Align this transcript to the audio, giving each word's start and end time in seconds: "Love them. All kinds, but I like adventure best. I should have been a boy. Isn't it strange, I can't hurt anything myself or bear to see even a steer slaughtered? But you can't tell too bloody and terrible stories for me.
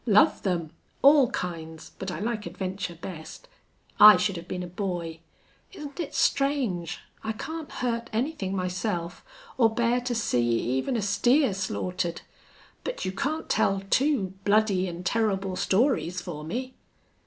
"Love 0.07 0.41
them. 0.41 0.71
All 1.03 1.29
kinds, 1.29 1.91
but 1.99 2.09
I 2.09 2.19
like 2.19 2.47
adventure 2.47 2.95
best. 2.95 3.47
I 3.99 4.17
should 4.17 4.35
have 4.35 4.47
been 4.47 4.63
a 4.63 4.65
boy. 4.65 5.19
Isn't 5.73 5.99
it 5.99 6.15
strange, 6.15 6.99
I 7.23 7.33
can't 7.33 7.71
hurt 7.71 8.09
anything 8.11 8.55
myself 8.55 9.23
or 9.59 9.69
bear 9.71 10.01
to 10.01 10.15
see 10.15 10.57
even 10.59 10.95
a 10.97 11.03
steer 11.03 11.53
slaughtered? 11.53 12.21
But 12.83 13.05
you 13.05 13.11
can't 13.11 13.47
tell 13.47 13.81
too 13.91 14.33
bloody 14.43 14.87
and 14.87 15.05
terrible 15.05 15.55
stories 15.55 16.19
for 16.19 16.43
me. 16.43 16.73